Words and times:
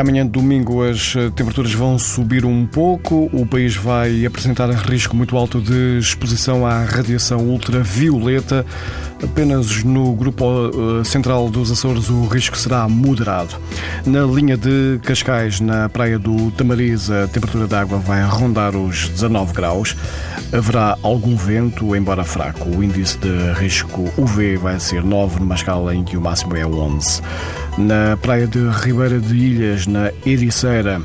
Amanhã, 0.00 0.26
domingo, 0.26 0.82
as 0.82 1.14
eh, 1.14 1.30
temperaturas 1.30 1.72
vão 1.74 1.98
subir 1.98 2.44
um 2.44 2.66
pouco. 2.66 3.28
O 3.32 3.44
país 3.44 3.76
vai 3.76 4.24
apresentar 4.24 4.70
risco 4.70 5.14
muito 5.14 5.36
alto 5.36 5.60
de 5.60 5.98
exposição 5.98 6.66
à 6.66 6.84
radiação 6.84 7.40
ultravioleta. 7.40 8.64
Apenas 9.22 9.84
no 9.84 10.14
grupo 10.14 10.44
eh, 11.00 11.04
central 11.04 11.50
dos 11.50 11.70
Açores 11.70 12.08
o 12.08 12.26
risco 12.26 12.56
será 12.56 12.88
moderado. 12.88 13.56
Na 14.06 14.22
linha 14.22 14.56
de 14.56 14.98
Cascais, 15.02 15.60
na 15.60 15.88
praia 15.88 16.18
do 16.18 16.50
Tamariz, 16.52 17.10
a 17.10 17.28
temperatura 17.28 17.66
da 17.66 17.80
água 17.80 17.98
vai 17.98 18.22
rondar 18.22 18.74
os 18.74 19.08
19 19.08 19.52
graus. 19.52 19.96
Haverá 20.52 20.96
algum 21.02 21.36
vento, 21.36 21.94
embora 21.94 22.24
fraco. 22.24 22.68
O 22.68 22.82
índice 22.82 23.18
de 23.18 23.52
risco 23.52 24.10
UV 24.16 24.56
vai 24.56 24.80
ser 24.80 25.04
9, 25.04 25.40
numa 25.40 25.54
escala 25.54 25.94
em 25.94 26.02
que 26.02 26.16
o 26.16 26.20
máximo 26.20 26.56
é 26.56 26.66
11. 26.66 27.22
Na 27.80 28.14
praia 28.18 28.46
de 28.46 28.58
Ribeira 28.68 29.18
de 29.18 29.34
Ilhas, 29.34 29.86
na 29.86 30.12
Ericeira, 30.26 31.00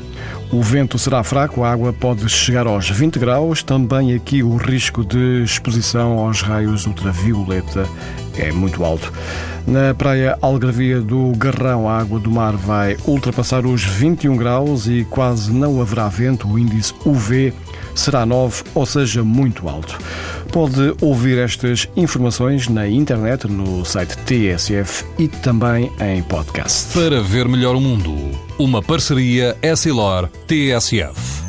o 0.52 0.62
vento 0.62 1.00
será 1.00 1.24
fraco, 1.24 1.64
a 1.64 1.72
água 1.72 1.94
pode 1.94 2.28
chegar 2.28 2.68
aos 2.68 2.90
20 2.90 3.18
graus. 3.18 3.64
Também 3.64 4.14
aqui 4.14 4.44
o 4.44 4.58
risco 4.58 5.04
de 5.06 5.42
exposição 5.42 6.20
aos 6.20 6.42
raios 6.42 6.86
ultravioleta 6.86 7.88
é 8.38 8.52
muito 8.52 8.84
alto. 8.84 9.12
Na 9.66 9.94
praia 9.94 10.38
Algravia 10.42 11.00
do 11.00 11.32
Garrão, 11.38 11.88
a 11.88 11.98
água 11.98 12.20
do 12.20 12.30
mar 12.30 12.58
vai 12.58 12.98
ultrapassar 13.08 13.66
os 13.66 13.84
21 13.84 14.36
graus 14.36 14.86
e 14.86 15.06
quase 15.10 15.54
não 15.54 15.82
haverá 15.82 16.10
vento. 16.10 16.46
O 16.46 16.60
índice 16.60 16.94
UV 17.06 17.54
será 17.96 18.26
9, 18.26 18.64
ou 18.76 18.86
seja, 18.86 19.24
muito 19.24 19.70
alto. 19.70 19.98
Pode 20.52 20.96
ouvir 21.02 21.38
estas 21.38 21.88
informações 21.96 22.68
na 22.68 22.88
internet, 22.88 23.48
no 23.48 23.84
site 23.84 24.16
TSF 24.20 25.06
e 25.20 25.28
também 25.28 25.92
em 26.00 26.24
podcast. 26.24 26.94
Para 26.94 27.22
ver 27.22 27.48
melhor 27.48 27.76
o 27.76 27.82
mundo, 27.82 28.14
uma 28.58 28.82
parceria 28.82 29.58
Essilor-TSF. 29.62 31.46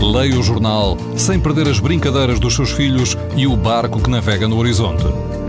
Leia 0.00 0.38
o 0.38 0.42
jornal 0.42 0.96
sem 1.16 1.38
perder 1.38 1.68
as 1.68 1.78
brincadeiras 1.78 2.40
dos 2.40 2.54
seus 2.54 2.70
filhos 2.70 3.16
e 3.36 3.46
o 3.46 3.56
barco 3.56 4.00
que 4.00 4.10
navega 4.10 4.48
no 4.48 4.58
horizonte. 4.58 5.04